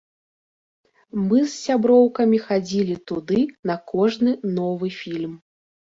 Мы 1.27 1.37
з 1.51 1.51
сяброўкай 1.65 2.41
хадзілі 2.47 2.95
туды 3.11 3.39
на 3.71 3.75
кожны 3.93 4.31
новы 4.59 4.87
фільм. 5.01 5.37